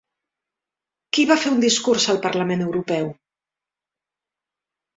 [1.17, 3.15] Qui va fer un discurs al Parlament Europeu?